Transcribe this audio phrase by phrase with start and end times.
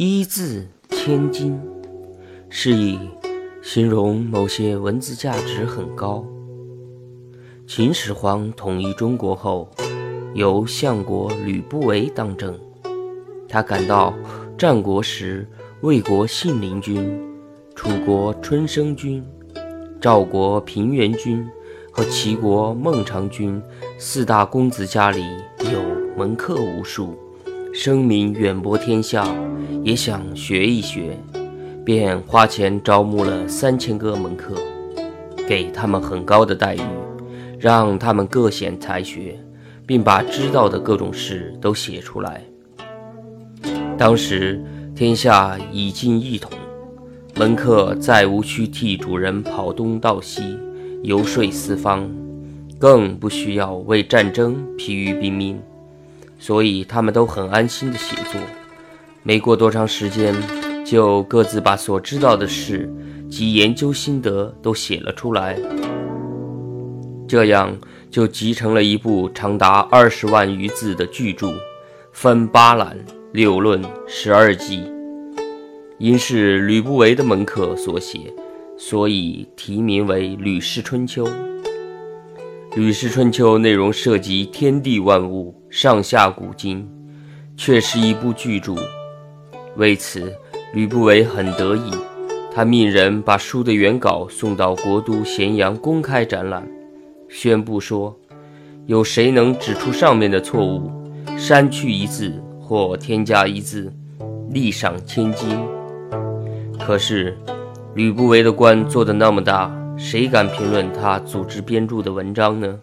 [0.00, 1.60] 一字千金，
[2.48, 3.00] 是以
[3.60, 6.24] 形容某些文字价值很高。
[7.66, 9.68] 秦始皇统一中国后，
[10.34, 12.56] 由相国吕不韦当政，
[13.48, 14.14] 他感到
[14.56, 15.44] 战国时
[15.80, 17.20] 魏国信陵君、
[17.74, 19.20] 楚国春申君、
[20.00, 21.44] 赵国平原君
[21.90, 23.60] 和齐国孟尝君
[23.98, 25.24] 四大公子家里
[25.72, 25.82] 有
[26.16, 27.18] 门客无数。
[27.80, 29.24] 声名远播天下，
[29.84, 31.16] 也想学一学，
[31.84, 34.56] 便花钱招募了三千个门客，
[35.46, 36.80] 给他们很高的待遇，
[37.56, 39.38] 让他们各显才学，
[39.86, 42.42] 并把知道的各种事都写出来。
[43.96, 44.60] 当时
[44.92, 46.50] 天下已经一统，
[47.36, 50.58] 门客再无需替主人跑东到西
[51.04, 52.10] 游说四方，
[52.76, 55.60] 更不需要为战争疲于奔命。
[56.38, 58.40] 所以他们都很安心的写作，
[59.22, 60.34] 没过多长时间，
[60.84, 62.88] 就各自把所知道的事
[63.28, 65.58] 及研究心得都写了出来，
[67.26, 67.76] 这样
[68.10, 71.52] 就集成了一部长达二十万余字的巨著，
[72.12, 72.96] 分八览、
[73.32, 74.90] 六论、十二集。
[75.98, 78.32] 因是吕不韦的门客所写，
[78.78, 81.26] 所以题名为《吕氏春秋》。
[82.76, 86.86] 《吕氏春秋》内容涉及天地万物、上下古今，
[87.56, 88.74] 却是一部巨著。
[89.76, 90.32] 为此，
[90.74, 91.90] 吕不韦很得意。
[92.54, 96.68] 他命人把书的原稿送到国都咸阳公开展览，
[97.28, 98.16] 宣布说
[98.86, 100.90] ：“有谁能指出上面的错误，
[101.36, 103.92] 删去一字或添加一字，
[104.50, 105.48] 立赏千金。”
[106.78, 107.36] 可是，
[107.94, 109.74] 吕不韦的官做得那么大。
[109.98, 112.78] 谁敢评论他组织编著的文章呢？